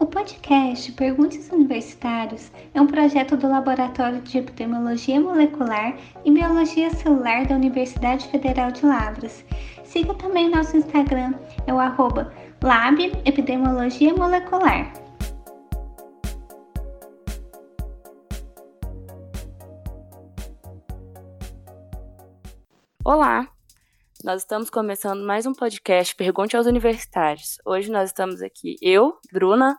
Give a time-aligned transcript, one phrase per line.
[0.00, 7.44] O podcast Perguntas Universitários é um projeto do Laboratório de Epidemiologia Molecular e Biologia Celular
[7.46, 9.44] da Universidade Federal de Lavras.
[9.82, 11.34] Siga também nosso Instagram,
[11.66, 12.32] é o arroba
[14.16, 14.92] Molecular.
[23.04, 23.48] Olá!
[24.22, 27.58] Nós estamos começando mais um podcast Pergunte aos Universitários.
[27.64, 29.78] Hoje nós estamos aqui, eu, Bruna,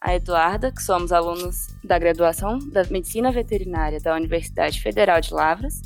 [0.00, 5.82] a Eduarda, que somos alunos da graduação da Medicina Veterinária da Universidade Federal de Lavras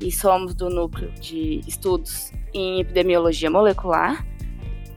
[0.00, 4.26] e somos do núcleo de estudos em epidemiologia molecular.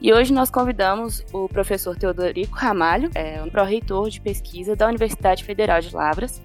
[0.00, 5.44] E hoje nós convidamos o professor Teodorico Ramalho, é um pró-reitor de pesquisa da Universidade
[5.44, 6.40] Federal de Lavras,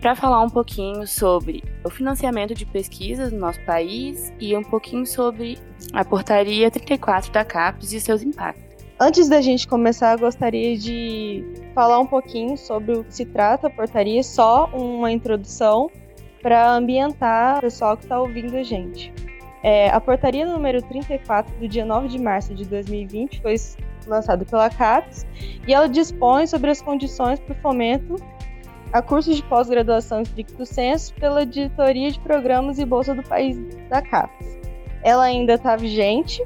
[0.00, 5.06] para falar um pouquinho sobre o financiamento de pesquisas no nosso país e um pouquinho
[5.06, 5.58] sobre
[5.92, 8.71] a portaria 34 da CAPES e seus impactos.
[9.00, 13.70] Antes da gente começar, gostaria de falar um pouquinho sobre o que se trata a
[13.70, 15.90] portaria, só uma introdução
[16.40, 19.12] para ambientar o pessoal que está ouvindo a gente.
[19.62, 23.54] É, a portaria número 34 do dia 9 de março de 2020 foi
[24.06, 25.24] lançada pela CAPES
[25.66, 28.16] e ela dispõe sobre as condições para o fomento
[28.92, 33.56] a cursos de pós-graduação estricto senso pela diretoria de programas e bolsa do país
[33.88, 34.58] da CAPES.
[35.02, 36.44] Ela ainda está vigente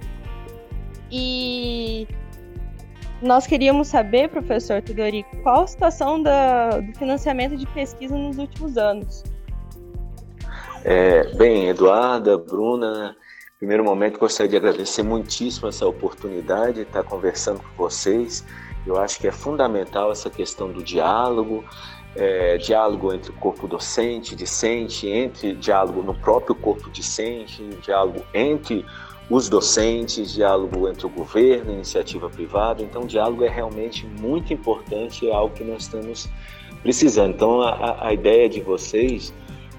[1.10, 2.06] e
[3.22, 8.76] nós queríamos saber, professor Tudorico, qual a situação da, do financiamento de pesquisa nos últimos
[8.76, 9.24] anos.
[10.84, 13.16] É, bem, Eduarda, Bruna,
[13.56, 18.44] em primeiro momento gostaria de agradecer muitíssimo essa oportunidade de estar conversando com vocês.
[18.86, 21.64] Eu acho que é fundamental essa questão do diálogo,
[22.14, 28.84] é, diálogo entre o corpo docente, discente, entre diálogo no próprio corpo discente, diálogo entre
[29.28, 32.82] os docentes, diálogo entre o governo iniciativa privada.
[32.82, 36.28] Então, o diálogo é realmente muito importante, é algo que nós estamos
[36.82, 37.34] precisando.
[37.34, 39.34] Então, a, a ideia de vocês,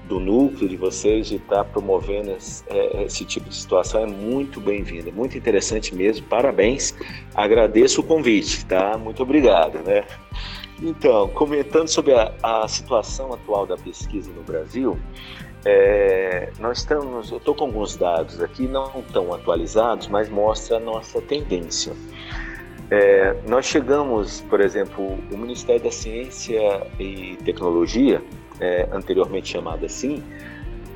[0.06, 4.60] do núcleo de vocês, de estar promovendo esse, é, esse tipo de situação é muito
[4.60, 6.26] bem-vinda, muito interessante mesmo.
[6.26, 6.94] Parabéns,
[7.34, 8.98] agradeço o convite, tá?
[8.98, 10.04] Muito obrigado, né?
[10.82, 14.98] Então, comentando sobre a, a situação atual da pesquisa no Brasil,
[15.70, 20.80] é, nós estamos, eu estou com alguns dados aqui, não tão atualizados, mas mostra a
[20.80, 21.92] nossa tendência.
[22.90, 28.22] É, nós chegamos, por exemplo, o Ministério da Ciência e Tecnologia,
[28.58, 30.24] é, anteriormente chamado assim,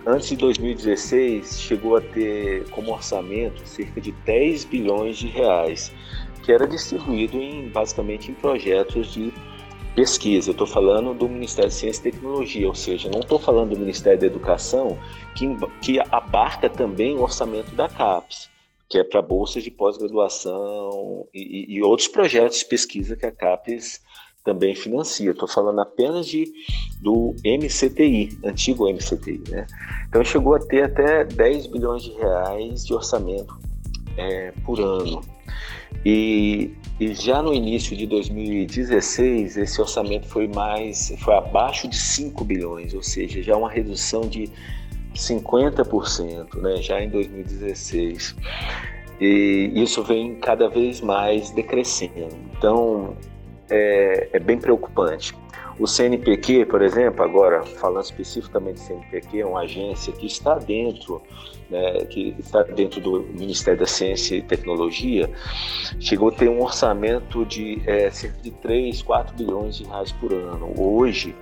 [0.06, 5.93] antes de 2016 chegou a ter como orçamento cerca de 10 bilhões de reais,
[6.43, 9.34] que era distribuído em basicamente em projetos de
[9.94, 13.70] pesquisa, eu estou falando do Ministério de Ciência e Tecnologia, ou seja, não estou falando
[13.70, 14.98] do Ministério da Educação,
[15.34, 15.47] que,
[15.80, 18.50] que abarca também o orçamento da CAPES,
[18.88, 24.03] que é para bolsas de pós-graduação e, e, outros projetos de pesquisa que a CAPES
[24.44, 25.30] também financia.
[25.30, 26.53] Estou falando apenas de,
[27.00, 29.42] do MCTI, antigo MCTI.
[29.48, 29.66] Né?
[30.09, 33.56] Então chegou a ter até 10 bilhões de reais de orçamento
[34.16, 35.22] é, por ano.
[36.04, 42.44] E, e, já no início de 2016, esse orçamento foi mais, foi abaixo de 5
[42.44, 44.50] bilhões, ou seja, já uma redução de
[45.14, 48.36] 50%, né, já em 2016.
[49.20, 52.28] E isso vem cada vez mais decrescendo.
[52.56, 53.16] Então,
[53.70, 55.34] é, é bem preocupante.
[55.78, 61.22] O CNPq, por exemplo, agora falando especificamente do CNPq, é uma agência que está dentro
[61.72, 65.31] né, que está dentro do Ministério da Ciência e Tecnologia,
[65.99, 70.34] chegou a ter um orçamento de é, cerca de 3, 4 bilhões de reais por
[70.34, 70.71] ano.
[70.77, 71.34] Hoje,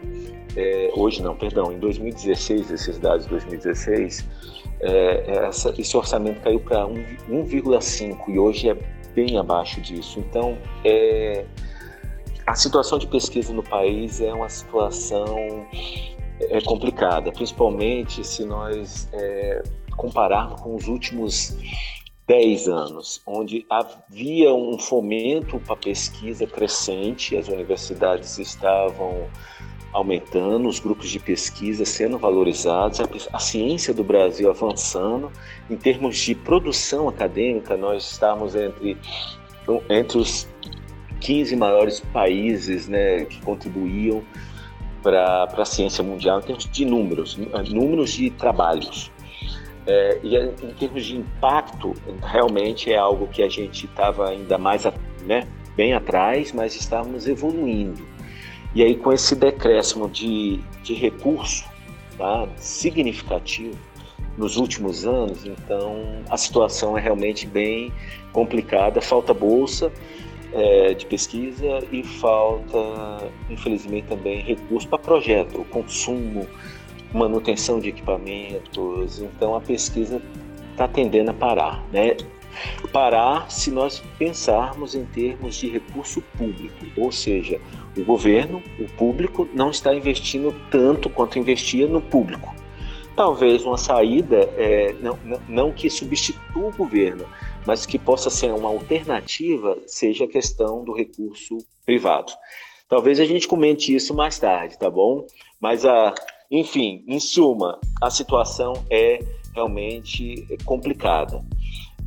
[0.57, 4.25] é, hoje não, perdão, em 2016, esses dados de 2016,
[4.81, 8.77] é, essa, esse orçamento caiu para 1,5 e hoje é
[9.15, 10.21] bem abaixo disso.
[10.21, 11.45] Então, é,
[12.51, 15.69] a situação de pesquisa no país é uma situação
[16.41, 19.63] é complicada, principalmente se nós é,
[19.97, 21.57] compararmos com os últimos
[22.27, 29.29] 10 anos, onde havia um fomento para pesquisa crescente, as universidades estavam
[29.93, 35.31] aumentando, os grupos de pesquisa sendo valorizados, a, a, ciência do Brasil avançando.
[35.69, 38.97] Em termos de produção acadêmica, nós estamos entre,
[39.89, 40.49] entre os
[41.21, 44.23] 15 maiores países né, que contribuíam
[45.03, 47.39] para a ciência mundial em termos de números,
[47.69, 49.11] números de trabalhos.
[49.87, 54.85] É, e em termos de impacto, realmente é algo que a gente estava ainda mais
[55.25, 58.07] né, bem atrás, mas estávamos evoluindo.
[58.75, 61.65] E aí, com esse decréscimo de, de recurso
[62.17, 63.77] tá, significativo
[64.37, 67.93] nos últimos anos, então a situação é realmente bem
[68.33, 69.01] complicada.
[69.01, 69.91] Falta bolsa
[70.53, 72.79] é, de pesquisa e falta,
[73.49, 76.47] infelizmente, também recurso para projeto, consumo,
[77.13, 79.21] manutenção de equipamentos.
[79.21, 80.21] Então a pesquisa
[80.73, 82.17] está tendendo a parar, né?
[82.93, 87.61] Parar se nós pensarmos em termos de recurso público, ou seja,
[87.97, 92.55] o governo, o público, não está investindo tanto quanto investia no público.
[93.15, 97.25] Talvez uma saída, é, não, não, não que substitua o governo,
[97.67, 102.33] mas que possa ser uma alternativa, seja a questão do recurso privado.
[102.89, 105.27] Talvez a gente comente isso mais tarde, tá bom?
[105.61, 106.15] Mas, a,
[106.51, 109.21] enfim, em suma, a situação é
[109.55, 111.45] realmente complicada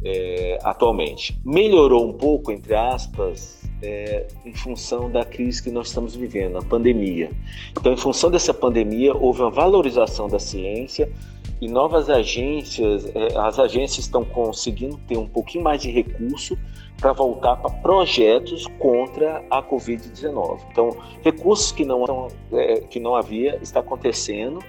[0.03, 1.39] é, atualmente.
[1.45, 6.61] Melhorou um pouco, entre aspas, é, em função da crise que nós estamos vivendo, a
[6.61, 7.31] pandemia.
[7.71, 11.11] Então, em função dessa pandemia, houve uma valorização da ciência
[11.63, 16.57] e novas agências, é, as agências estão conseguindo ter um pouquinho mais de recurso
[16.99, 20.59] para voltar para projetos contra a Covid-19.
[20.69, 20.89] Então,
[21.21, 24.59] recursos que não, é, que não havia está acontecendo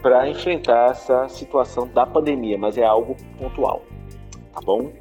[0.00, 3.82] para enfrentar essa situação da pandemia, mas é algo pontual.
[4.54, 4.92] Tá bom?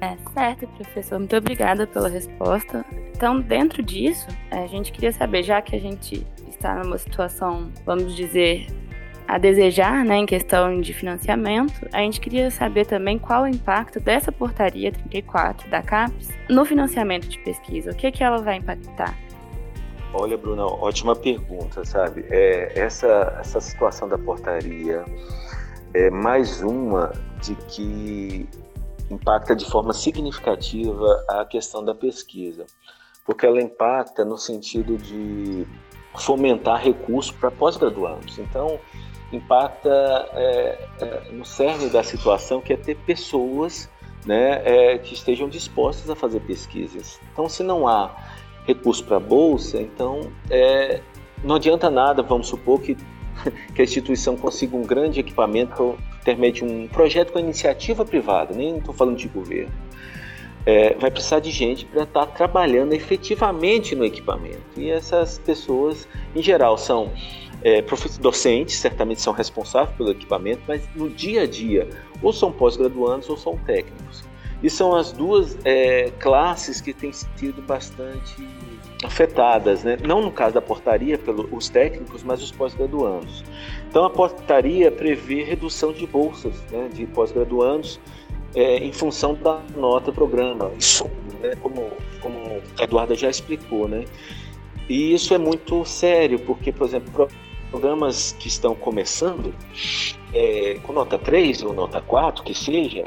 [0.00, 1.18] É, certo, professor.
[1.18, 2.86] Muito obrigada pela resposta.
[3.14, 8.16] Então, dentro disso, a gente queria saber, já que a gente está numa situação, vamos
[8.16, 8.66] dizer,
[9.28, 14.00] a desejar, né, em questão de financiamento, a gente queria saber também qual o impacto
[14.00, 17.90] dessa portaria 34 da CAPES no financiamento de pesquisa.
[17.90, 19.14] O que, que ela vai impactar?
[20.14, 22.24] Olha, Bruna, ótima pergunta, sabe?
[22.30, 25.04] É, essa, essa situação da portaria
[25.92, 28.48] é mais uma de que
[29.10, 32.64] impacta de forma significativa a questão da pesquisa,
[33.26, 35.66] porque ela impacta no sentido de
[36.16, 38.38] fomentar recursos para pós-graduandos.
[38.38, 38.80] Então,
[39.32, 39.90] impacta
[40.32, 43.88] é, é, no cerne da situação, que é ter pessoas
[44.24, 47.20] né, é, que estejam dispostas a fazer pesquisas.
[47.32, 48.14] Então, se não há
[48.66, 51.00] recurso para bolsa, então é,
[51.42, 52.96] não adianta nada, vamos supor que,
[53.74, 58.78] que a instituição consiga um grande equipamento intermédio de um projeto com iniciativa privada, nem
[58.78, 59.72] estou falando de governo.
[60.66, 64.60] É, vai precisar de gente para estar tá trabalhando efetivamente no equipamento.
[64.76, 67.10] E essas pessoas, em geral, são
[67.62, 67.82] é,
[68.20, 71.88] docentes, certamente são responsáveis pelo equipamento, mas no dia a dia,
[72.22, 74.24] ou são pós-graduandos ou são técnicos.
[74.62, 78.36] E são as duas é, classes que têm sido bastante
[79.04, 79.96] afetadas, né?
[80.04, 83.44] não no caso da portaria pelos técnicos, mas os pós-graduandos.
[83.88, 88.00] Então a portaria prevê redução de bolsas né, de pós-graduandos
[88.54, 91.04] é, em função da nota do programa, isso,
[91.40, 94.04] né, como, como a Eduarda já explicou, né?
[94.88, 97.28] E isso é muito sério, porque, por exemplo,
[97.70, 99.54] programas que estão começando,
[100.32, 103.04] é, com nota 3 ou nota 4, que seja,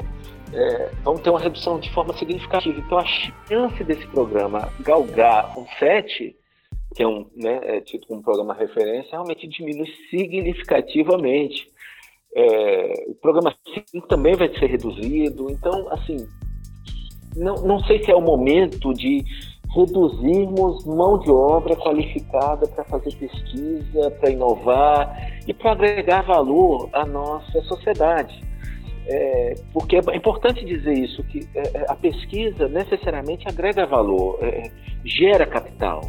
[0.52, 2.78] é, vão ter uma redução de forma significativa.
[2.78, 6.36] Então, a chance desse programa galgar um 7,
[6.94, 11.70] que é um né, é tido como programa referência, realmente diminui significativamente.
[12.34, 13.54] É, o programa
[13.92, 15.50] 5 também vai ser reduzido.
[15.50, 16.16] Então, assim,
[17.36, 19.24] não, não sei se é o momento de
[19.74, 27.06] reduzirmos mão de obra qualificada para fazer pesquisa, para inovar e para agregar valor à
[27.06, 28.40] nossa sociedade.
[29.06, 34.70] É, porque é importante dizer isso, que é, é a pesquisa necessariamente agrega valor, é,
[35.04, 36.02] gera capital.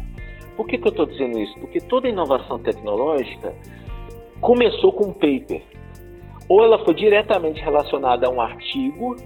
[0.56, 1.58] Por que, que eu estou dizendo isso?
[1.58, 3.52] Porque toda inovação tecnológica
[4.40, 5.62] começou com um paper.
[6.48, 9.16] Ou ela foi diretamente relacionada a um artigo,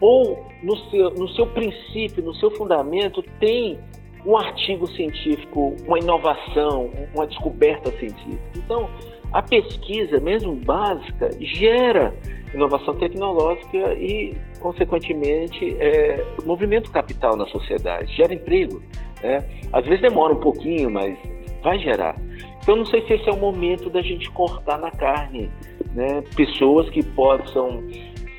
[0.00, 3.78] ou no seu, no seu princípio, no seu fundamento, tem
[4.24, 8.40] um artigo científico, uma inovação, uma descoberta científica.
[8.56, 8.88] Então,
[9.32, 12.14] a pesquisa, mesmo básica, gera
[12.52, 18.82] inovação tecnológica e, consequentemente, é, movimento capital na sociedade, gera emprego.
[19.22, 19.44] Né?
[19.72, 21.16] Às vezes demora um pouquinho, mas
[21.62, 22.16] vai gerar.
[22.62, 25.50] Então, não sei se esse é o momento da gente cortar na carne
[25.94, 26.22] né?
[26.36, 27.82] pessoas que possam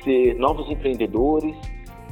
[0.02, 1.56] ser novos empreendedores,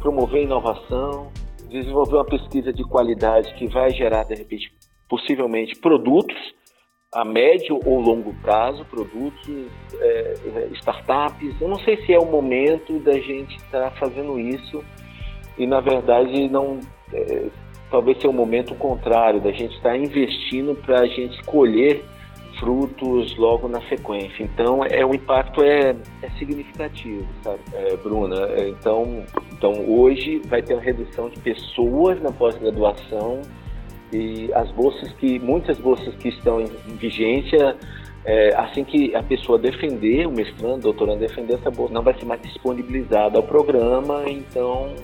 [0.01, 1.31] promover inovação,
[1.69, 4.73] desenvolver uma pesquisa de qualidade que vai gerar, de repente,
[5.09, 6.37] possivelmente produtos
[7.13, 9.67] a médio ou longo prazo, produtos,
[9.99, 11.61] é, é, startups.
[11.61, 14.85] Eu não sei se é o momento da gente estar tá fazendo isso
[15.57, 16.79] e, na verdade, não.
[17.13, 17.47] É,
[17.91, 22.05] talvez seja o momento contrário, da gente estar tá investindo para a gente colher
[22.59, 24.43] frutos logo na sequência.
[24.43, 28.47] Então, é o impacto é, é significativo, sabe, é, Bruna?
[28.51, 33.43] É, então, então, hoje vai ter uma redução de pessoas na pós-graduação
[34.13, 37.77] e as bolsas que muitas bolsas que estão em, vigência
[38.25, 42.25] é, assim que a pessoa defender, o mestrando, doutorando defender essa bolsa, não vai ser
[42.25, 44.95] mais disponibilizada ao programa, então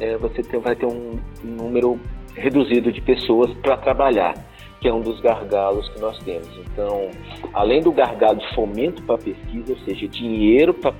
[0.00, 1.98] é, você vai ter um número
[2.34, 4.34] reduzido de pessoas para trabalhar,
[4.82, 6.50] que é um dos gargalos que nós temos.
[6.58, 7.08] Então,
[7.54, 10.92] além do gargalo de fomento para pesquisa, ou seja, dinheiro para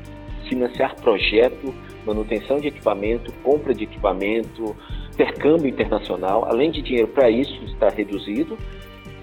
[0.49, 1.75] financiar projeto,
[2.07, 4.77] manutenção de equipamento, compra de equipamento,
[5.13, 8.57] intercâmbio internacional, além de dinheiro para isso está reduzido,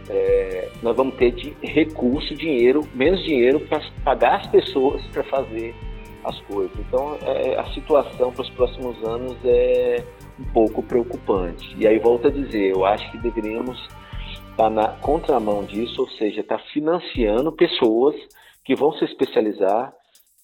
[0.09, 5.73] é, nós vamos ter de recurso, dinheiro, menos dinheiro para pagar as pessoas para fazer
[6.25, 6.77] as coisas.
[6.79, 10.03] Então, é, a situação para os próximos anos é
[10.37, 11.73] um pouco preocupante.
[11.77, 13.87] E aí, volto a dizer, eu acho que deveríamos
[14.59, 18.15] estar tá na contramão disso, ou seja, estar tá financiando pessoas
[18.65, 19.93] que vão se especializar,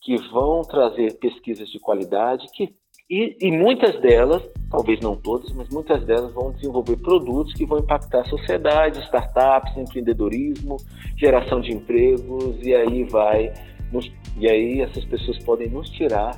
[0.01, 2.73] que vão trazer pesquisas de qualidade, que
[3.07, 4.41] e, e, muitas delas,
[4.71, 9.77] talvez não todas, mas muitas delas vão desenvolver produtos que vão impactar a sociedade, startups,
[9.77, 10.77] empreendedorismo,
[11.15, 13.53] geração de empregos, e aí vai.
[13.91, 16.31] Nos, e aí essas pessoas podem nos tirar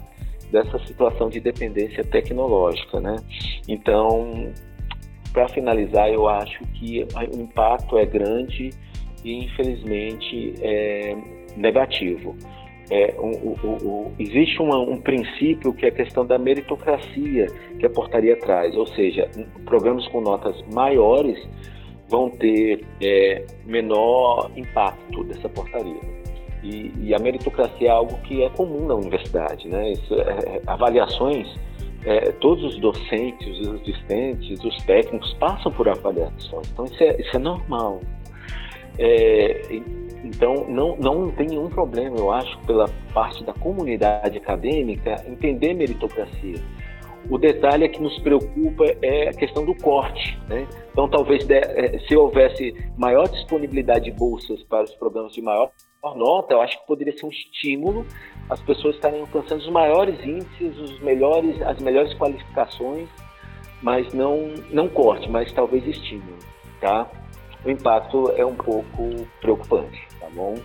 [0.51, 3.15] dessa situação de dependência tecnológica, né?
[3.65, 4.51] Então,
[5.37, 8.71] para finalizar, eu acho que o impacto é grande
[9.23, 11.15] e infelizmente é
[11.55, 12.35] negativo
[12.89, 17.45] é, um, um, um, existe um princípio que é a questão da meritocracia
[17.77, 19.29] que a portaria traz, ou seja,
[19.65, 21.37] programas com notas maiores
[22.09, 26.01] vão ter é, menor impacto dessa portaria.
[26.63, 29.91] E, e, a meritocracia é algo que é comum na universidade, né?
[29.91, 31.47] Isso, é, é avaliações,
[32.07, 37.35] é, todos os docentes, os assistentes, os técnicos passam por avaliações, então isso é, isso
[37.35, 37.99] é normal.
[38.97, 39.61] É,
[40.23, 46.55] então, não, não tem nenhum problema, eu acho, pela parte da comunidade acadêmica, entender meritocracia.
[47.29, 50.39] O detalhe é que nos preocupa é a questão do corte.
[50.47, 50.65] Né?
[50.91, 55.69] Então, talvez é, se houvesse maior disponibilidade de bolsas para os programas de maior
[56.15, 58.05] nota, eu acho que poderia ser um estímulo
[58.49, 63.09] as pessoas estarem alcançando os maiores índices, os melhores, as melhores qualificações,
[63.81, 66.37] mas não, não corte, mas talvez estímulo.
[66.79, 67.09] Tá?
[67.65, 70.55] o impacto é um pouco preocupante, tá bom?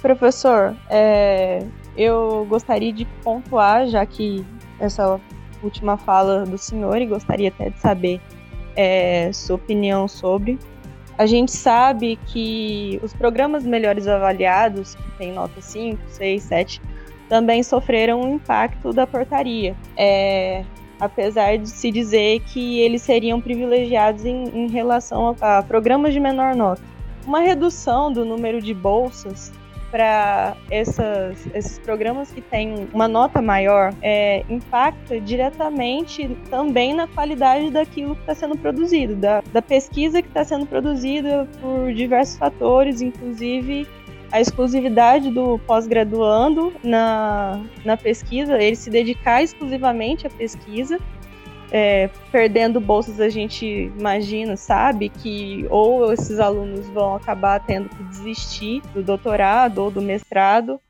[0.00, 1.64] Professor, é,
[1.96, 4.44] eu gostaria de pontuar, já que
[4.78, 5.20] essa
[5.62, 8.20] última fala do senhor, e gostaria até de saber
[8.76, 10.58] é, sua opinião sobre.
[11.18, 16.82] A gente sabe que os programas melhores avaliados, que tem nota 5, 6, 7,
[17.28, 19.74] também sofreram um impacto da portaria.
[19.96, 20.64] É,
[21.00, 26.20] apesar de se dizer que eles seriam privilegiados em, em relação a, a, programas de
[26.20, 26.82] menor nota.
[27.26, 29.52] Uma redução do número de bolsas
[29.90, 38.14] para esses programas que têm uma nota maior é, impacta diretamente também na qualidade daquilo
[38.14, 43.86] que está sendo produzido, da, da pesquisa que está sendo produzida por diversos fatores, inclusive
[44.30, 50.98] a exclusividade do pós-graduando na, na pesquisa, ele se dedicar exclusivamente à pesquisa,
[51.70, 53.66] é, perdendo bolsas a gente
[53.98, 60.00] imagina, sabe, que ou esses alunos vão acabar tendo que desistir do doutorado ou do
[60.00, 60.80] mestrado,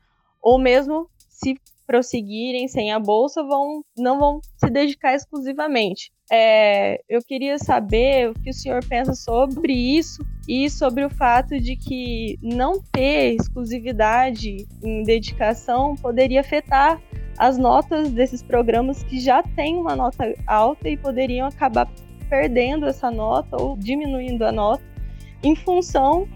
[0.41, 1.55] ou mesmo se
[1.85, 6.11] prosseguirem sem a bolsa, vão, não vão se dedicar exclusivamente.
[6.31, 11.59] É, eu queria saber o que o senhor pensa sobre isso e sobre o fato
[11.59, 17.01] de que não ter exclusividade em dedicação poderia afetar
[17.39, 21.89] as notas desses programas que já têm uma nota alta e poderiam acabar
[22.29, 24.83] perdendo essa nota ou diminuindo a nota
[25.41, 26.27] em função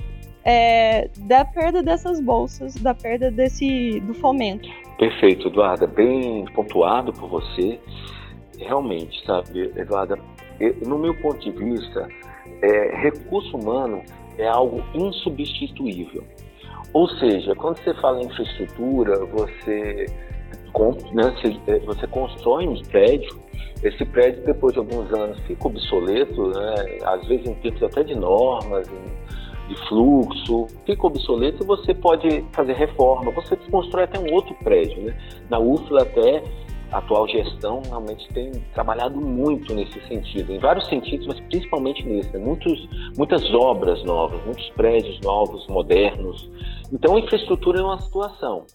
[0.46, 4.68] é, da perda dessas bolsas, da perda desse do fomento.
[4.98, 7.80] Perfeito, Eduarda, bem pontuado por você
[8.58, 10.18] realmente, sabe, Eduarda,
[10.86, 12.08] no meu ponto de vista,
[12.62, 14.02] é, recurso humano
[14.38, 16.24] é algo insubstituível.
[16.94, 20.06] Ou seja, quando você fala em infraestrutura, você,
[21.14, 21.34] né,
[21.68, 23.40] é, você constrói um prédio,
[23.84, 28.16] esse prédio depois de alguns anos fica obsoleto, né, às vezes em termos até de
[28.16, 28.88] normas,
[29.68, 35.04] de fluxo, fica obsoleto e você pode fazer reforma, você constrói até um outro prédio.
[35.04, 35.18] Né?
[35.50, 36.44] Na UFLA até
[36.92, 42.32] a atual gestão realmente tem trabalhado muito nesse sentido, em vários sentidos, mas principalmente nesse.
[42.32, 42.40] Né?
[42.40, 42.88] Muitos,
[43.18, 46.50] muitas obras novas, muitos prédios novos, modernos.
[46.92, 48.66] Então, a infraestrutura é uma situação.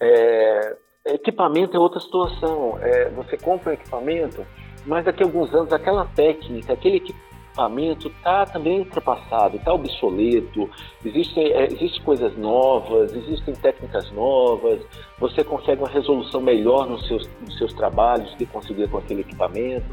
[0.00, 0.76] É,
[1.14, 2.78] equipamento é outra situação.
[2.80, 4.46] É, você compra um equipamento,
[4.86, 10.70] mas daqui a alguns anos aquela técnica, aquele equipamento está também ultrapassado, está obsoleto,
[11.04, 11.68] existem, é,
[12.04, 14.80] coisas novas, existem técnicas novas,
[15.18, 19.86] você consegue uma resolução melhor nos seus, nos seus trabalhos que conseguir com aquele equipamento.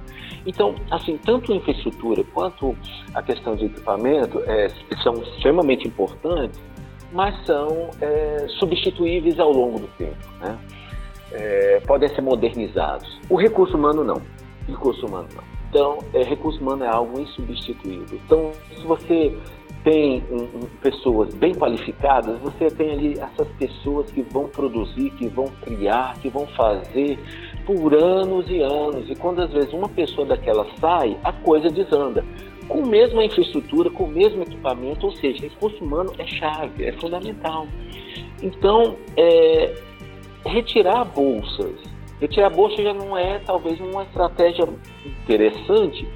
[0.46, 2.78] Então, assim, tanto a infraestrutura quanto
[3.14, 4.68] a questão de equipamento é,
[5.02, 6.62] são extremamente importantes,
[7.12, 10.18] mas são é, substituíveis ao longo do tempo.
[10.40, 10.60] Né?
[11.38, 13.20] É, podem ser modernizados.
[13.30, 14.22] O recurso humano não.
[14.68, 15.44] Recurso humano não.
[15.70, 18.20] Então, é, recurso humano é algo insubstituível.
[18.26, 19.38] Então, se você
[19.84, 25.28] tem um, um, pessoas bem qualificadas, você tem ali essas pessoas que vão produzir, que
[25.28, 27.20] vão criar, que vão fazer
[27.66, 29.10] por anos e anos.
[29.10, 32.26] E quando às vezes uma pessoa daquela sai, a coisa desanda.
[32.68, 36.92] Com a mesma infraestrutura, com o mesmo equipamento, ou seja, recurso humano é chave, é
[36.94, 37.68] fundamental.
[38.42, 39.76] Então, é,
[40.46, 41.76] retirar bolsas,
[42.20, 44.68] retirar bolsa já não é talvez uma estratégia
[45.06, 46.08] interessante,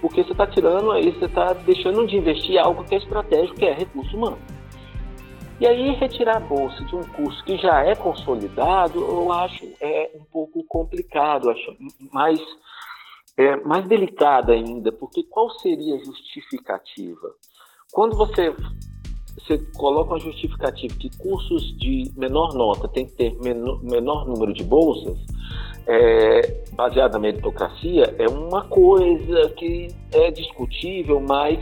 [0.00, 3.64] porque você está tirando aí, você está deixando de investir algo que é estratégico, que
[3.64, 4.38] é recurso humano.
[5.58, 10.10] E aí retirar a bolsa de um curso que já é consolidado, eu acho é
[10.14, 11.76] um pouco complicado, acho
[12.12, 12.38] mais
[13.38, 17.34] é, mais delicado ainda, porque qual seria a justificativa?
[17.92, 18.54] Quando você
[19.38, 24.52] você coloca uma justificativa que cursos de menor nota tem que ter menor, menor número
[24.52, 25.18] de bolsas,
[25.86, 31.58] é, baseada na meritocracia, é uma coisa que é discutível, mas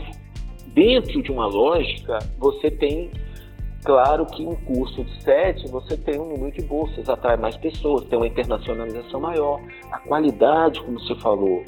[0.67, 3.11] dentro de uma lógica, você tem,
[3.83, 8.03] claro que um curso de sete, você tem um número de bolsas, atrai mais pessoas,
[8.05, 9.61] tem uma internacionalização maior.
[9.91, 11.63] A qualidade, como você falou,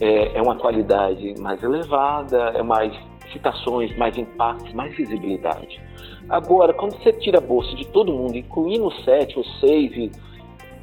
[0.00, 2.92] é, é uma qualidade mais elevada, é mais
[3.32, 5.80] citações, mais impactos, mais visibilidade.
[6.28, 10.10] Agora, quando você tira a bolsa de todo mundo, incluindo o sete, o seis e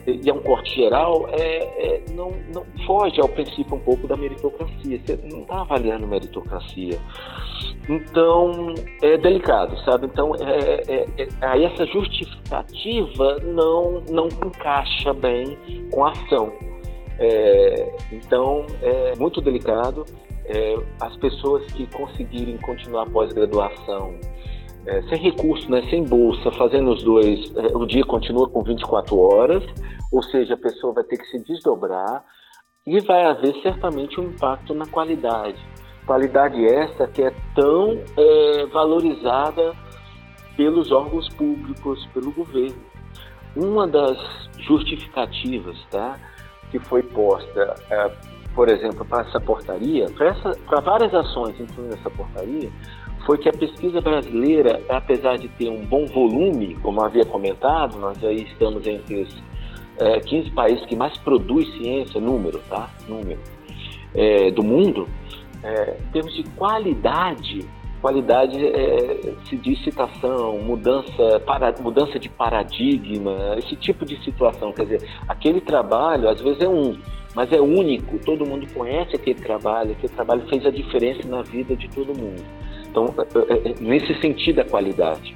[0.07, 4.15] e é um corte geral, é, é, não, não, foge ao princípio um pouco da
[4.15, 5.01] meritocracia.
[5.05, 6.97] Você não está avaliando meritocracia.
[7.89, 10.05] Então, é delicado, sabe?
[10.05, 15.57] Então, é, é, é, essa justificativa não, não encaixa bem
[15.91, 16.53] com a ação.
[17.19, 20.05] É, então, é muito delicado.
[20.47, 24.17] É, as pessoas que conseguirem continuar a pós-graduação
[24.85, 29.17] é, sem recurso, né, sem bolsa, fazendo os dois, é, o dia continua com 24
[29.17, 29.63] horas,
[30.11, 32.23] ou seja, a pessoa vai ter que se desdobrar
[32.85, 35.59] e vai haver certamente um impacto na qualidade.
[36.05, 39.75] Qualidade essa que é tão é, valorizada
[40.55, 42.81] pelos órgãos públicos, pelo governo.
[43.57, 44.17] Uma das
[44.59, 46.17] justificativas tá,
[46.71, 48.11] que foi posta, é,
[48.57, 50.07] por exemplo, para essa portaria,
[50.65, 52.71] para várias ações, incluindo essa portaria,
[53.23, 58.21] foi que a pesquisa brasileira, apesar de ter um bom volume, como havia comentado, nós
[58.23, 59.43] aí estamos entre os
[59.99, 62.89] é, 15 países que mais produz ciência, número, tá?
[63.07, 63.39] Número,
[64.15, 65.07] é, do mundo,
[65.61, 67.63] é, em termos de qualidade,
[67.97, 74.71] qualidade é, se diz citação, mudança, para, mudança de paradigma, esse tipo de situação.
[74.71, 76.97] Quer dizer, aquele trabalho, às vezes é um,
[77.35, 81.75] mas é único, todo mundo conhece aquele trabalho, aquele trabalho fez a diferença na vida
[81.75, 82.43] de todo mundo.
[82.89, 85.35] Então, é, é, é, nesse sentido, a qualidade.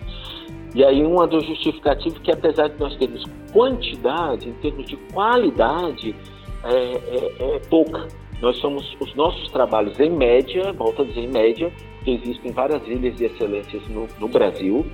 [0.73, 4.95] E aí, uma das justificativas é que, apesar de nós termos quantidade, em termos de
[5.13, 6.15] qualidade,
[6.63, 8.07] é, é, é pouca.
[8.41, 11.71] Nós somos, os nossos trabalhos, em média, volto a dizer, em média,
[12.03, 14.85] que existem várias ilhas de excelências no, no Brasil,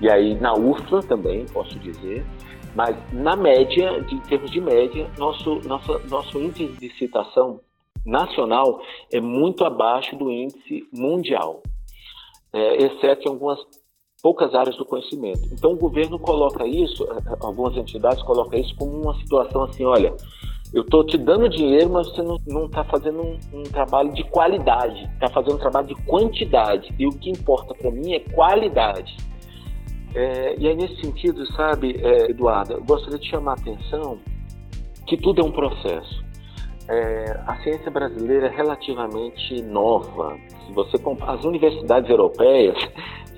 [0.00, 2.24] e aí na UFLA também, posso dizer,
[2.74, 7.60] mas na média, em termos de média, nosso, nosso nosso índice de citação
[8.04, 8.80] nacional
[9.12, 11.62] é muito abaixo do índice mundial
[12.52, 13.58] é, exceto em algumas
[14.22, 15.40] poucas áreas do conhecimento.
[15.52, 17.06] Então o governo coloca isso,
[17.40, 20.14] algumas entidades colocam isso como uma situação assim, olha,
[20.72, 25.04] eu estou te dando dinheiro, mas você não está fazendo um, um, trabalho de qualidade,
[25.14, 26.94] está fazendo um trabalho de quantidade.
[26.98, 29.14] E o que importa para mim é qualidade.
[30.14, 34.18] É, e aí, nesse sentido, sabe, é, Eduardo, eu gostaria de chamar a atenção
[35.06, 36.22] que tudo é um processo.
[36.88, 40.38] É, a ciência brasileira é relativamente nova.
[40.66, 42.76] Se você as universidades europeias,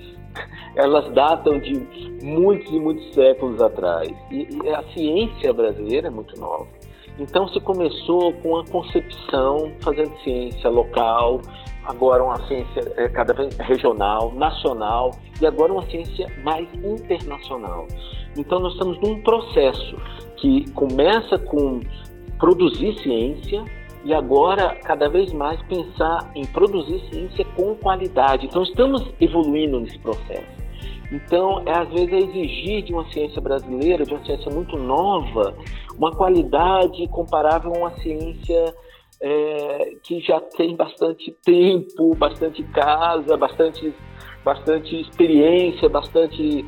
[0.75, 1.73] elas datam de
[2.23, 4.09] muitos e muitos séculos atrás.
[4.31, 6.67] E, e a ciência brasileira é muito nova.
[7.17, 11.41] Então se começou com a concepção, fazendo ciência local,
[11.85, 17.87] agora uma ciência é, cada vez regional, nacional e agora uma ciência mais internacional.
[18.37, 19.97] Então nós estamos num processo
[20.37, 21.79] que começa com
[22.37, 23.63] produzir ciência
[24.03, 28.45] e agora cada vez mais pensar em produzir ciência com qualidade.
[28.45, 30.64] Então estamos evoluindo nesse processo.
[31.11, 35.55] Então, é, às vezes, é exigir de uma ciência brasileira, de uma ciência muito nova,
[35.97, 38.73] uma qualidade comparável a uma ciência
[39.21, 43.93] é, que já tem bastante tempo, bastante casa, bastante,
[44.43, 46.65] bastante experiência, bastante,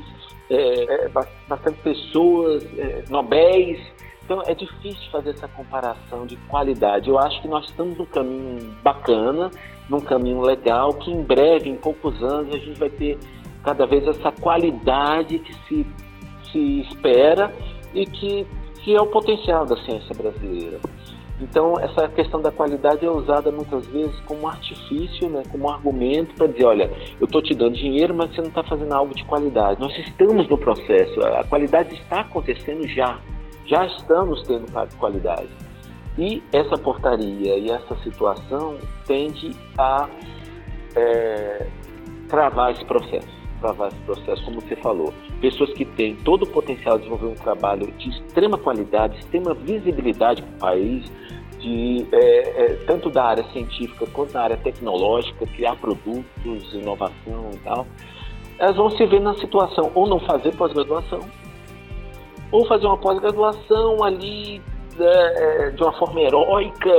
[0.50, 1.10] é, é
[1.48, 3.80] bastante pessoas, é, nobéis
[4.28, 7.10] então é difícil fazer essa comparação de qualidade.
[7.10, 9.50] Eu acho que nós estamos num caminho bacana,
[9.90, 13.18] num caminho legal, que em breve, em poucos anos, a gente vai ter
[13.68, 15.86] cada vez essa qualidade que se,
[16.50, 17.54] se espera
[17.94, 18.48] e que,
[18.82, 20.80] que é o potencial da ciência brasileira.
[21.42, 26.48] Então, essa questão da qualidade é usada muitas vezes como artifício, né, como argumento para
[26.48, 29.82] dizer: olha, eu estou te dando dinheiro, mas você não está fazendo algo de qualidade.
[29.82, 33.20] Nós estamos no processo, a qualidade está acontecendo já,
[33.66, 34.66] já estamos tendo
[34.98, 35.50] qualidade.
[36.18, 40.10] E essa portaria e essa situação tende a
[40.96, 41.68] é,
[42.28, 43.28] travar esse processo,
[43.60, 45.14] travar esse processo, como você falou.
[45.42, 50.42] Pessoas que têm todo o potencial de desenvolver um trabalho de extrema qualidade, extrema visibilidade
[50.42, 51.12] para o país,
[51.60, 57.58] de, é, é, tanto da área científica quanto da área tecnológica, criar produtos, inovação e
[57.58, 57.88] tal,
[58.60, 61.20] elas vão se ver na situação ou não fazer pós-graduação,
[62.52, 64.62] ou fazer uma pós-graduação ali
[64.98, 66.92] né, de uma forma heróica,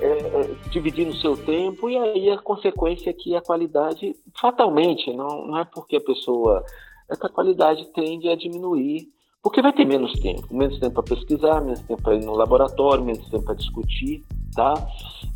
[0.00, 5.12] é, é, dividindo o seu tempo, e aí a consequência é que a qualidade, fatalmente,
[5.12, 6.64] não, não é porque a pessoa.
[7.08, 9.08] É que a qualidade tende a diminuir
[9.46, 13.04] porque vai ter menos tempo, menos tempo para pesquisar, menos tempo para ir no laboratório,
[13.04, 14.74] menos tempo para discutir, tá?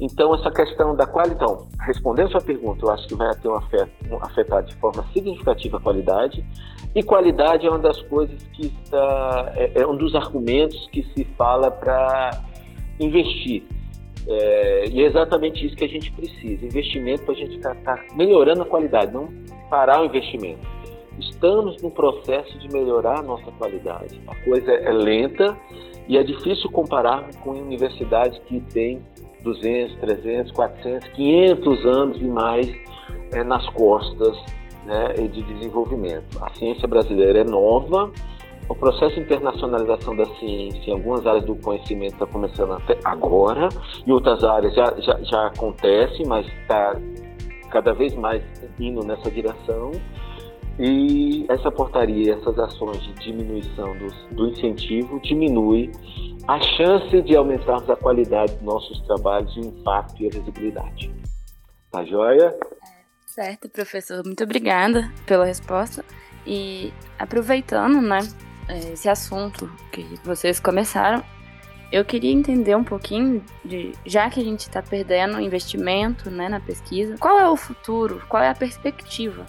[0.01, 3.49] Então, essa questão da qualidade, então, respondendo a sua pergunta, eu acho que vai ter
[3.49, 6.45] um afeto, afetar de forma significativa a qualidade,
[6.93, 11.23] e qualidade é uma das coisas que está, é, é um dos argumentos que se
[11.39, 12.43] fala para
[12.99, 13.63] investir.
[14.27, 17.97] É, e é exatamente isso que a gente precisa, investimento para a gente estar tá,
[17.97, 19.29] tá melhorando a qualidade, não
[19.69, 20.81] parar o investimento
[21.21, 24.21] estamos no processo de melhorar a nossa qualidade.
[24.27, 25.57] A coisa é lenta
[26.09, 29.03] e é difícil comparar com universidades que têm
[29.43, 32.69] 200, 300, 400, 500 anos e mais
[33.33, 34.37] é, nas costas
[34.85, 36.43] né, de desenvolvimento.
[36.43, 38.11] A ciência brasileira é nova,
[38.71, 43.69] o processo de internacionalização da ciência em algumas áreas do conhecimento está começando até agora,
[44.07, 46.95] em outras áreas já, já, já acontece, mas está
[47.71, 48.43] cada vez mais
[48.79, 49.91] indo nessa direção.
[50.79, 55.91] E essa portaria, essas ações de diminuição do, do incentivo, diminui
[56.47, 61.13] a chance de aumentarmos a qualidade dos nossos trabalhos, o impacto e a visibilidade.
[61.91, 62.57] Tá joia?
[63.27, 64.25] Certo, professor.
[64.25, 66.05] Muito obrigada pela resposta.
[66.47, 68.21] E aproveitando, né,
[68.93, 71.23] esse assunto que vocês começaram,
[71.93, 76.61] eu queria entender um pouquinho de, já que a gente está perdendo investimento, né, na
[76.61, 79.45] pesquisa, qual é o futuro, qual é a perspectiva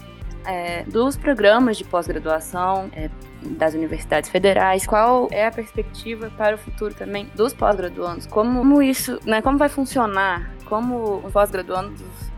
[0.45, 3.09] é, dos programas de pós-graduação é,
[3.43, 8.81] das universidades federais, qual é a perspectiva para o futuro também dos pós-graduandos, como, como
[8.81, 12.30] isso, né, como vai funcionar, como os pós-graduandos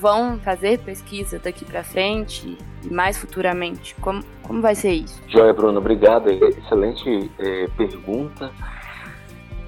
[0.00, 5.22] vão fazer pesquisa daqui para frente e mais futuramente, como, como vai ser isso?
[5.28, 8.50] Joia, Bruno, obrigado, excelente é, pergunta.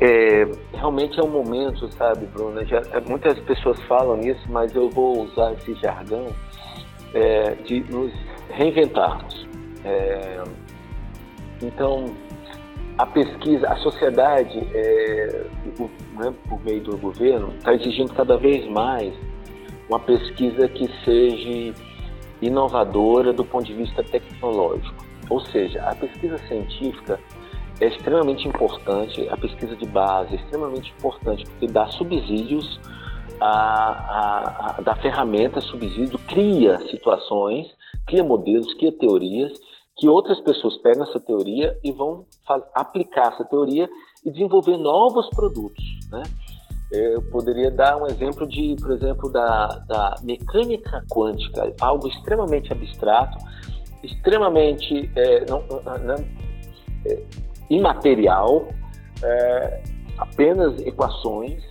[0.01, 2.65] É, realmente é um momento, sabe, Bruna?
[2.65, 6.29] Já, muitas pessoas falam nisso, mas eu vou usar esse jargão
[7.13, 8.13] é, de nos
[8.51, 9.49] reinventarmos.
[9.85, 10.45] É,
[11.61, 12.05] então,
[12.97, 15.47] a pesquisa, a sociedade, é,
[16.17, 19.13] né, por meio do governo, está exigindo cada vez mais
[19.89, 21.75] uma pesquisa que seja
[22.41, 25.05] inovadora do ponto de vista tecnológico.
[25.29, 27.19] Ou seja, a pesquisa científica
[27.81, 32.81] é extremamente importante, a pesquisa de base é extremamente importante, porque dá subsídios
[33.41, 37.67] a, a, a, da ferramenta subsídio cria situações,
[38.07, 39.53] cria modelos, cria teorias,
[39.97, 42.25] que outras pessoas pegam essa teoria e vão
[42.75, 43.89] aplicar essa teoria
[44.25, 46.23] e desenvolver novos produtos, né?
[46.91, 53.37] Eu poderia dar um exemplo de, por exemplo, da, da mecânica quântica, algo extremamente abstrato,
[54.03, 56.15] extremamente é, não, não,
[57.05, 57.23] é,
[57.69, 58.69] imaterial,
[59.23, 59.83] é,
[60.17, 61.63] apenas equações,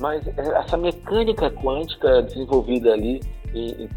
[0.00, 3.20] mas essa mecânica quântica desenvolvida ali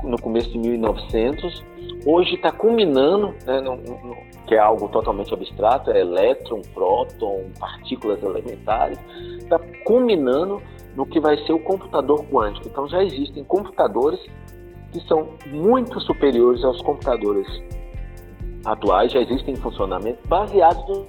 [0.03, 1.63] no começo de 1900,
[2.05, 4.15] hoje está culminando, né, no, no,
[4.47, 8.97] que é algo totalmente abstrato, é elétron, próton, partículas elementares,
[9.39, 10.61] está culminando
[10.95, 12.67] no que vai ser o computador quântico.
[12.67, 14.19] Então já existem computadores
[14.91, 17.47] que são muito superiores aos computadores
[18.65, 21.07] atuais, já existem em funcionamento, baseados no,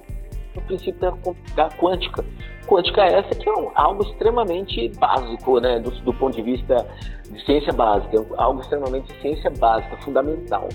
[0.55, 1.13] no princípio da,
[1.55, 2.23] da quântica
[2.65, 6.85] quântica essa que é um, algo extremamente básico, né, do, do, ponto de vista
[7.29, 10.67] de ciência básica, é algo extremamente ciência básica, fundamental,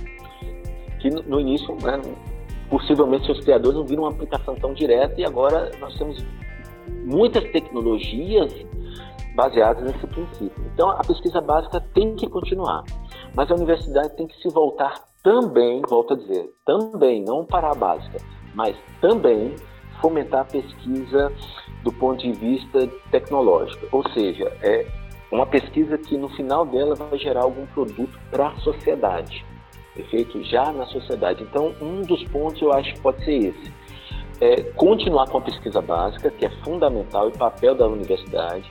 [1.00, 2.00] que no, no início, né,
[2.68, 6.24] possivelmente seus criadores não viram uma aplicação tão direta e agora nós temos
[7.05, 8.53] muitas tecnologias
[9.35, 10.64] baseadas nesse princípio.
[10.72, 12.85] Então a pesquisa básica tem que continuar,
[13.35, 17.74] mas a universidade tem que se voltar também, volto a dizer, também, não para a
[17.74, 18.18] básica,
[18.55, 19.55] mas também
[20.00, 21.32] fomentar a pesquisa
[21.82, 24.86] do ponto de vista tecnológico, ou seja, é
[25.30, 29.44] uma pesquisa que no final dela vai gerar algum produto para a sociedade,
[29.94, 30.42] perfeito?
[30.44, 31.42] Já na sociedade.
[31.42, 33.72] Então, um dos pontos eu acho que pode ser esse.
[34.40, 38.70] é, continuar com a pesquisa básica, que é fundamental e papel da universidade,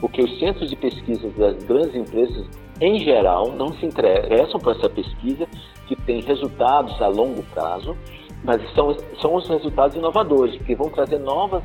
[0.00, 2.46] porque os centros de pesquisa das grandes empresas,
[2.80, 5.46] em geral, não se interessam por essa pesquisa,
[5.86, 7.96] que tem resultados a longo prazo,
[8.44, 11.62] mas são, são os resultados inovadores, que vão trazer novas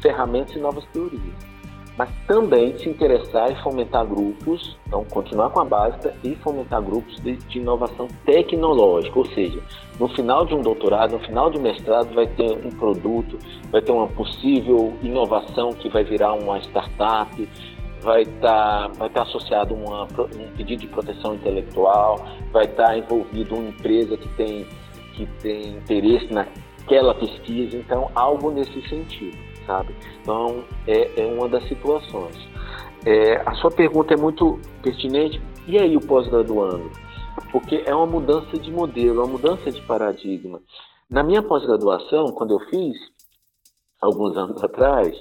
[0.00, 1.50] ferramentas e novas teorias.
[1.96, 7.16] Mas também se interessar e fomentar grupos, então continuar com a básica e fomentar grupos
[7.20, 9.60] de, de, inovação tecnológica, ou seja,
[9.98, 13.38] no final de um doutorado, no final de um mestrado, vai ter um produto,
[13.70, 17.48] vai ter uma possível inovação que vai virar uma startup,
[18.00, 22.96] vai estar tá, vai tá associado a um pedido de proteção intelectual, vai estar tá
[22.96, 24.66] envolvido uma empresa que tem
[25.26, 29.94] que tem interesse naquela pesquisa, então algo nesse sentido sabe?
[30.20, 32.36] Então, é, é uma das situações.
[33.06, 35.40] É, a sua pergunta é muito pertinente.
[35.66, 36.90] E aí, o pós-graduando?
[37.52, 40.60] Porque é uma mudança de modelo, é uma mudança de paradigma.
[41.08, 42.96] Na minha pós-graduação, quando eu fiz,
[44.00, 45.16] alguns anos atrás,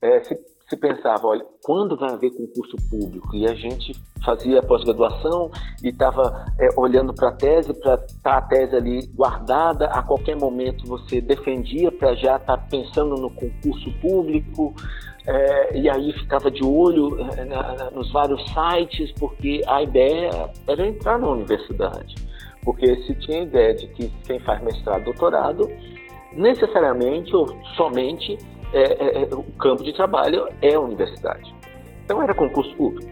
[0.00, 3.34] é, se se pensava, olha, quando vai haver concurso público?
[3.34, 5.50] E a gente fazia pós-graduação
[5.82, 10.36] e estava é, olhando para a tese, para tá a tese ali guardada, a qualquer
[10.36, 14.74] momento você defendia para já estar tá pensando no concurso público,
[15.26, 20.86] é, e aí ficava de olho é, na, nos vários sites, porque a ideia era
[20.86, 22.14] entrar na universidade.
[22.62, 25.66] Porque se tinha a ideia de que quem faz mestrado, doutorado,
[26.32, 28.36] necessariamente ou somente
[28.72, 31.54] é, é, é, o campo de trabalho é a universidade.
[32.04, 33.10] Então era concurso público.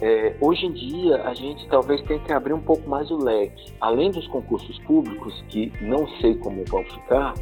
[0.00, 3.72] É, hoje em dia, a gente talvez tenha que abrir um pouco mais o leque.
[3.80, 7.34] Além dos concursos públicos, que não sei como vão ficar,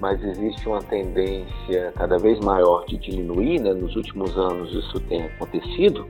[0.00, 3.74] mas existe uma tendência cada vez maior de diminuir, né?
[3.74, 6.06] nos últimos anos isso tem acontecido,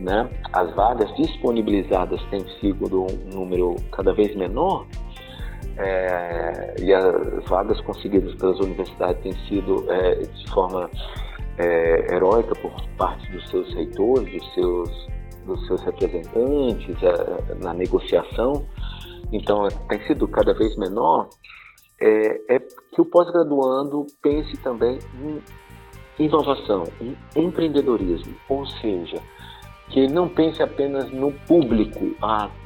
[0.00, 0.28] né?
[0.52, 4.86] as vagas disponibilizadas têm sido um número cada vez menor,
[5.78, 10.90] é, e as vagas conseguidas pelas universidades têm sido é, de forma
[11.58, 15.06] é, heróica por parte dos seus reitores, dos seus,
[15.44, 18.66] dos seus representantes é, na negociação,
[19.32, 21.28] então tem sido cada vez menor,
[22.00, 25.42] é, é que o pós-graduando pense também em
[26.24, 29.20] inovação, em empreendedorismo, ou seja,
[29.88, 32.65] que ele não pense apenas no público, ah, é,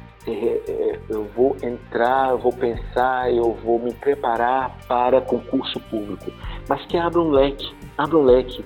[1.09, 6.31] eu vou entrar, eu vou pensar, eu vou me preparar para concurso público,
[6.69, 8.63] mas que abra um leque, abra um leque.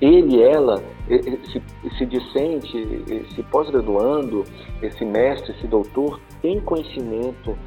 [0.00, 2.76] Ele, ela, esse, esse discente,
[3.08, 4.44] esse pós-graduando,
[4.80, 7.58] esse mestre, esse doutor, tem conhecimento,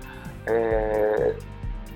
[0.45, 1.35] é,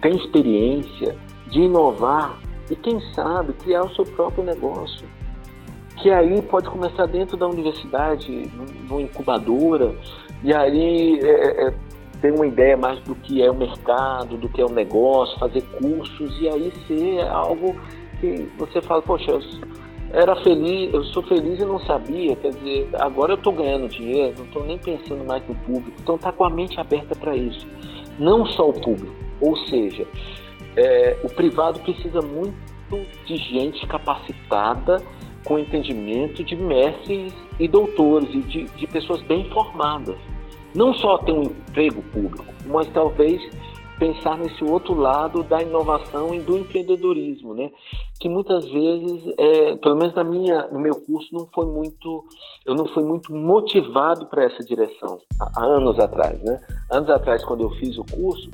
[0.02, 1.16] tem experiência
[1.48, 2.38] de inovar
[2.70, 5.08] e, quem sabe, criar o seu próprio negócio.
[5.98, 8.52] Que aí pode começar dentro da universidade,
[8.90, 9.96] numa incubadora,
[10.44, 11.74] e aí é, é, é,
[12.22, 15.62] ter uma ideia mais do que é o mercado, do que é o negócio, fazer
[15.80, 17.76] cursos e aí ser algo
[18.20, 19.42] que você fala, poxa, eu
[20.14, 24.36] era feliz, eu sou feliz e não sabia, quer dizer, agora eu estou ganhando dinheiro,
[24.38, 27.68] não estou nem pensando mais no público, então está com a mente aberta para isso.
[28.18, 30.08] Não só o público, ou seja,
[30.78, 32.56] é, o privado precisa muito
[33.26, 35.02] de gente capacitada
[35.46, 40.18] com entendimento de mestres e doutores e de, de pessoas bem formadas
[40.76, 43.42] não só ter um emprego público, mas talvez
[43.98, 47.72] pensar nesse outro lado da inovação e do empreendedorismo, né?
[48.20, 52.26] Que muitas vezes, é, pelo menos na minha, no meu curso, não foi muito,
[52.66, 56.60] eu não fui muito motivado para essa direção há, anos atrás, né?
[56.92, 58.50] Anos atrás, quando eu fiz o curso,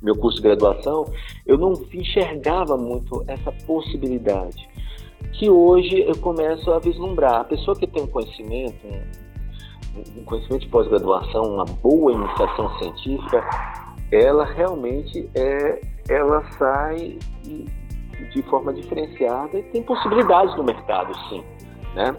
[0.00, 1.06] meu curso de graduação,
[1.44, 4.70] eu não enxergava muito essa possibilidade
[5.32, 7.40] que hoje eu começo a vislumbrar.
[7.40, 8.86] A pessoa que tem um conhecimento,
[10.16, 13.44] um conhecimento de pós-graduação, uma boa iniciação científica,
[14.10, 17.18] ela realmente é, ela sai
[18.30, 21.42] de forma diferenciada e tem possibilidades no mercado, sim,
[21.94, 22.16] né?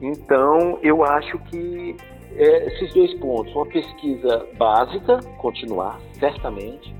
[0.00, 1.96] Então, eu acho que
[2.36, 6.94] é, esses dois pontos, uma pesquisa básica, continuar, certamente,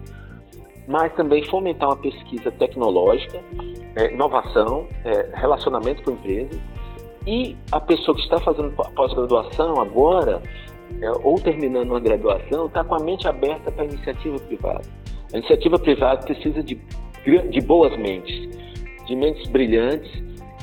[0.88, 3.40] mas também fomentar uma pesquisa tecnológica,
[3.94, 6.58] é, inovação, é, relacionamento com empresas,
[7.26, 10.42] e a pessoa que está fazendo pós-graduação agora,
[11.02, 14.82] é, ou terminando uma graduação, está com a mente aberta para a iniciativa privada.
[15.32, 16.80] A iniciativa privada precisa de,
[17.50, 18.48] de boas mentes,
[19.06, 20.10] de mentes brilhantes,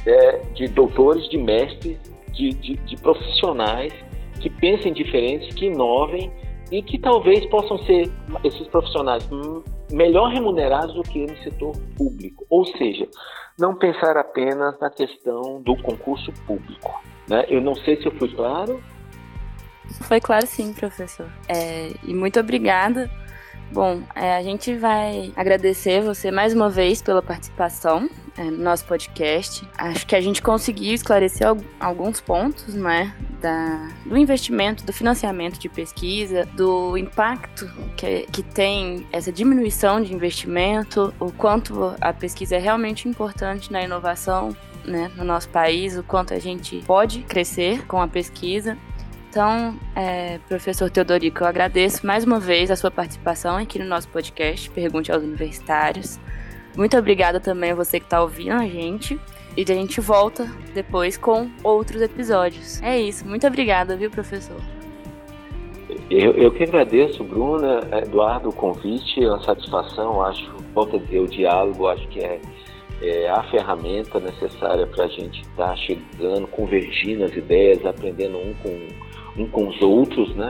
[0.08, 2.00] é, de doutores, de mestres,
[2.34, 3.94] de, de, de profissionais
[4.40, 6.32] que pensem diferentes, que inovem
[6.72, 8.12] e que talvez possam ser
[8.44, 9.28] esses profissionais
[9.92, 12.46] melhor remunerados do que no setor público.
[12.50, 13.08] Ou seja,
[13.58, 17.04] não pensar apenas na questão do concurso público.
[17.28, 17.46] Né?
[17.48, 18.82] Eu não sei se eu fui claro.
[20.02, 21.28] Foi claro sim, professor.
[21.48, 23.10] É, e muito obrigada
[23.72, 28.86] Bom, é, a gente vai agradecer você mais uma vez pela participação é, no nosso
[28.86, 29.68] podcast.
[29.78, 31.48] Acho que a gente conseguiu esclarecer
[31.80, 33.14] alguns pontos, né?
[33.42, 40.14] Da, do investimento, do financiamento de pesquisa, do impacto que, que tem essa diminuição de
[40.14, 46.04] investimento, o quanto a pesquisa é realmente importante na inovação né, no nosso país, o
[46.04, 48.78] quanto a gente pode crescer com a pesquisa
[49.36, 54.08] então, é, professor Teodorico, eu agradeço mais uma vez a sua participação aqui no nosso
[54.08, 56.18] podcast Pergunte aos Universitários.
[56.74, 59.20] Muito obrigada também a você que está ouvindo a gente.
[59.58, 62.82] E a gente volta depois com outros episódios.
[62.82, 63.26] É isso.
[63.26, 64.62] Muito obrigada, viu, professor?
[66.10, 70.22] Eu, eu que agradeço, Bruna, Eduardo, o convite, a satisfação.
[70.22, 72.42] Acho, volta a dizer, o diálogo, acho que é,
[73.02, 78.54] é a ferramenta necessária para a gente estar tá chegando, convergindo as ideias, aprendendo um
[78.56, 79.05] com
[79.38, 80.50] um com os outros, né?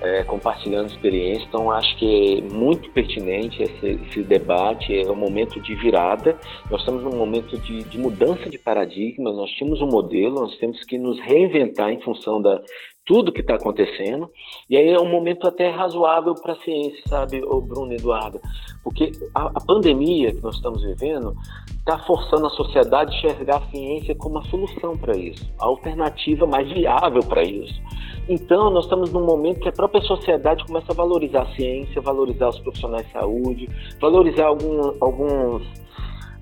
[0.00, 1.46] É, compartilhando experiências.
[1.48, 4.96] Então, acho que é muito pertinente esse, esse, debate.
[4.96, 6.36] É um momento de virada.
[6.70, 9.32] Nós estamos num momento de, de, mudança de paradigma.
[9.32, 12.60] Nós tínhamos um modelo, nós temos que nos reinventar em função da
[13.04, 14.30] tudo que está acontecendo.
[14.68, 18.40] E aí é um momento até razoável para a ciência, sabe, o Bruno Eduardo?
[18.82, 21.34] Porque a, a pandemia que nós estamos vivendo
[21.78, 26.46] está forçando a sociedade a enxergar a ciência como a solução para isso, a alternativa
[26.46, 27.80] mais viável para isso.
[28.26, 32.48] Então, nós estamos num momento que a própria sociedade começa a valorizar a ciência, valorizar
[32.48, 33.68] os profissionais de saúde,
[34.00, 35.62] valorizar algum, alguns,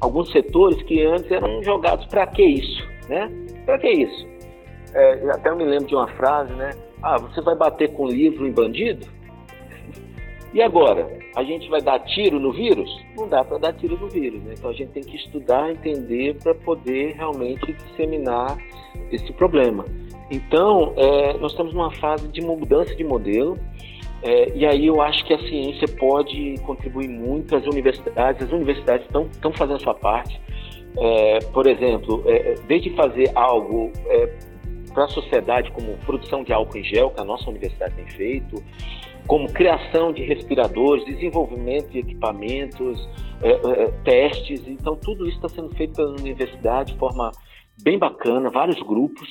[0.01, 3.29] alguns setores que antes eram jogados para que isso, né?
[3.67, 4.32] Para que isso?
[4.95, 6.71] É, até eu me lembro de uma frase, né?
[7.03, 9.07] Ah, você vai bater com livro em bandido?
[10.55, 11.09] E agora?
[11.35, 12.91] A gente vai dar tiro no vírus?
[13.17, 14.55] Não dá para dar tiro no vírus, né?
[14.57, 18.59] Então a gente tem que estudar, entender para poder realmente disseminar
[19.11, 19.85] esse problema.
[20.31, 23.59] Então, é, nós estamos numa fase de mudança de modelo,
[24.23, 29.07] é, e aí eu acho que a ciência pode contribuir muito, as universidades, as universidades
[29.07, 30.41] estão fazendo a sua parte.
[30.99, 34.52] É, por exemplo, é, desde fazer algo é,
[34.93, 38.63] para a sociedade, como produção de álcool em gel, que a nossa universidade tem feito,
[39.27, 43.09] como criação de respiradores, desenvolvimento de equipamentos,
[43.43, 44.67] é, testes.
[44.67, 47.31] Então, tudo isso está sendo feito pela universidade de forma
[47.83, 49.29] bem bacana, vários grupos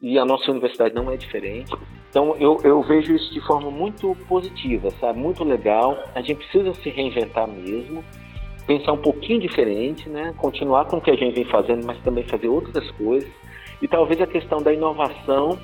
[0.00, 1.72] e a nossa universidade não é diferente.
[2.08, 5.18] Então eu, eu vejo isso de forma muito positiva, sabe?
[5.18, 5.96] Muito legal.
[6.14, 8.02] A gente precisa se reinventar mesmo,
[8.66, 10.34] pensar um pouquinho diferente, né?
[10.36, 13.30] Continuar com o que a gente vem fazendo, mas também fazer outras coisas.
[13.82, 15.58] E talvez a questão da inovação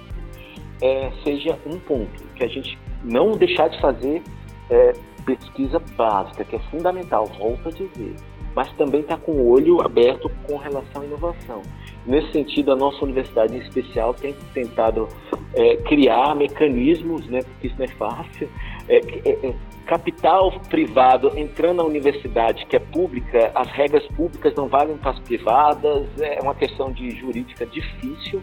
[0.83, 4.22] é, seja um ponto que a gente não deixar de fazer
[4.70, 4.92] é,
[5.24, 8.14] pesquisa básica, que é fundamental, volto a dizer,
[8.55, 11.62] mas também está com o olho aberto com relação à inovação.
[12.07, 15.09] Nesse sentido, a nossa universidade em especial tem tentado
[15.55, 18.48] é, criar mecanismos, né, porque isso não é fácil,
[18.88, 19.55] é, é, é,
[19.87, 25.18] capital privado entrando na universidade que é pública, as regras públicas não valem para as
[25.20, 28.42] privadas, é uma questão de jurídica difícil,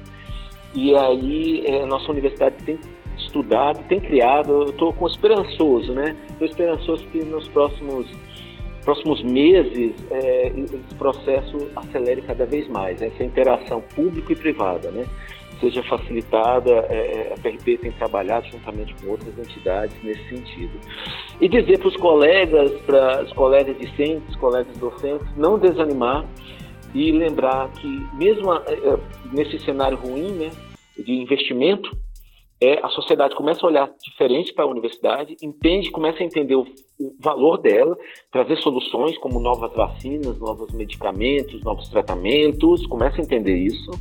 [0.73, 2.79] e aí é, nossa universidade tem
[3.17, 6.15] estudado, tem criado, eu estou com esperançoso, né?
[6.31, 8.07] Estou esperançoso que nos próximos
[8.83, 13.07] próximos meses é, esse processo acelere cada vez mais, né?
[13.07, 15.05] essa interação público e privada, né?
[15.63, 20.77] Seja facilitada, é, é a PRP tem trabalhado juntamente com outras entidades nesse sentido.
[21.39, 26.25] E dizer para os colegas, para os colegas discentes, colegas docentes, não desanimar
[26.93, 28.99] e lembrar que mesmo a, é,
[29.31, 30.51] nesse cenário ruim né,
[30.97, 31.95] de investimento,
[32.61, 36.65] é, a sociedade começa a olhar diferente para a universidade, entende, começa a entender o,
[36.99, 37.97] o, valor dela,
[38.31, 43.91] trazer soluções como novas vacinas, novos medicamentos, novos tratamentos, começa a entender isso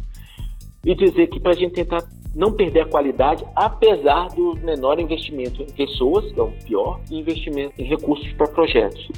[0.84, 2.02] e dizer que para a gente tentar
[2.34, 7.18] não perder a qualidade, apesar do menor investimento em pessoas, que é o pior, e
[7.18, 9.08] investimento em recursos para projetos.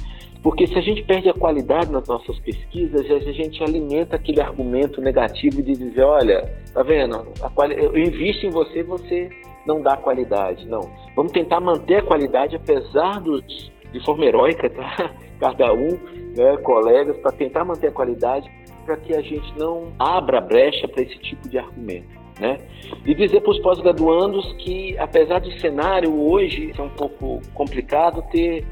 [0.43, 5.01] Porque se a gente perde a qualidade nas nossas pesquisas, a gente alimenta aquele argumento
[5.01, 7.25] negativo de dizer, olha, tá vendo?
[7.55, 7.75] Quali...
[7.83, 9.29] Eu invisto em você, você
[9.65, 10.67] não dá qualidade.
[10.67, 10.81] Não.
[11.15, 15.11] Vamos tentar manter a qualidade apesar dos de forma heróica, tá?
[15.39, 15.97] Cada um,
[16.35, 18.49] né, colegas, para tentar manter a qualidade,
[18.85, 22.25] para que a gente não abra brecha para esse tipo de argumento.
[22.39, 22.57] Né?
[23.05, 28.65] E dizer para os pós-graduandos que, apesar do cenário hoje ser um pouco complicado, ter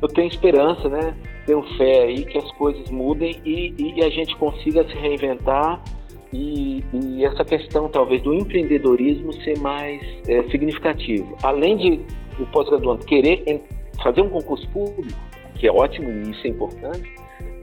[0.00, 1.16] eu tenho esperança, né?
[1.46, 5.82] Tenho fé aí que as coisas mudem e, e a gente consiga se reinventar
[6.32, 11.34] e, e, essa questão talvez do empreendedorismo ser mais é, significativo.
[11.42, 12.00] Além de
[12.38, 13.62] o pós-graduando querer
[14.02, 15.18] fazer um concurso público,
[15.54, 17.10] que é ótimo e isso é importante,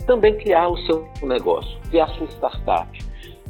[0.05, 2.99] também criar o seu negócio, criar a sua startup,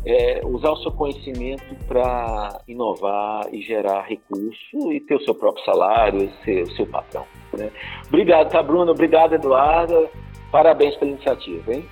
[0.06, 5.64] é, usar o seu conhecimento para inovar e gerar recurso e ter o seu próprio
[5.64, 7.26] salário, ser o seu patrão.
[7.58, 7.72] Né?
[8.08, 8.91] Obrigado, tá, Bruno?
[8.91, 10.10] Obrigado, Eduardo.
[10.51, 11.86] Parabéns pela iniciativa, hein?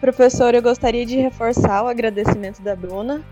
[0.00, 3.22] Professor, eu gostaria de reforçar o agradecimento da Bruna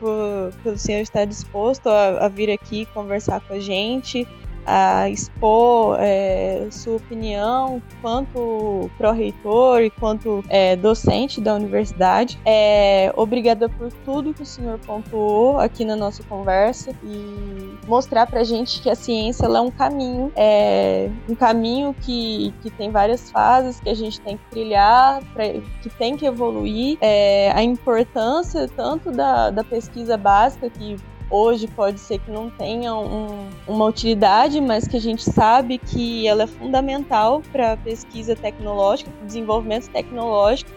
[0.00, 4.26] por, pelo senhor estar disposto a, a vir aqui conversar com a gente,
[4.66, 12.38] a expor é, sua opinião quanto pró-reitor e quanto é, docente da universidade.
[12.44, 18.40] É, obrigada por tudo que o senhor pontuou aqui na nossa conversa e mostrar para
[18.40, 23.30] a gente que a ciência é um caminho, é um caminho que, que tem várias
[23.30, 28.68] fases que a gente tem que trilhar, pra, que tem que evoluir, é, a importância
[28.68, 30.96] tanto da, da pesquisa básica que
[31.30, 36.26] hoje pode ser que não tenha um, uma utilidade, mas que a gente sabe que
[36.26, 40.70] ela é fundamental para a pesquisa tecnológica, para o desenvolvimento tecnológico,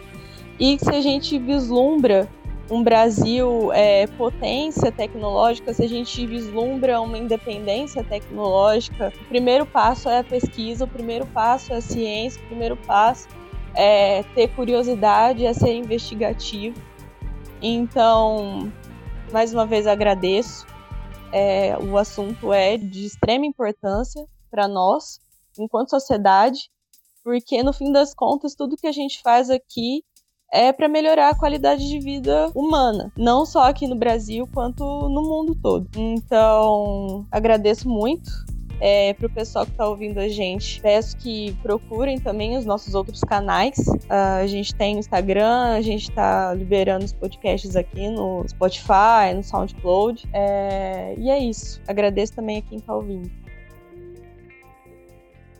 [0.58, 2.28] e se a gente vislumbra
[2.70, 10.08] um Brasil é, potência tecnológica, se a gente vislumbra uma independência tecnológica, o primeiro passo
[10.08, 13.26] é a pesquisa, o primeiro passo é a ciência, o primeiro passo
[13.74, 16.76] é ter curiosidade, é ser investigativo.
[17.62, 18.70] Então,
[19.32, 20.66] mais uma vez agradeço.
[21.32, 25.20] É, o assunto é de extrema importância para nós,
[25.58, 26.70] enquanto sociedade,
[27.22, 30.02] porque no fim das contas, tudo que a gente faz aqui
[30.50, 35.22] é para melhorar a qualidade de vida humana, não só aqui no Brasil, quanto no
[35.22, 35.86] mundo todo.
[35.94, 38.30] Então, agradeço muito
[38.80, 42.94] é, para o pessoal que está ouvindo a gente, peço que procurem também os nossos
[42.94, 43.78] outros canais.
[43.78, 49.42] Uh, a gente tem Instagram, a gente está liberando os podcasts aqui no Spotify, no
[49.42, 50.28] SoundCloud.
[50.32, 51.80] É, e é isso.
[51.88, 53.30] Agradeço também a quem está ouvindo.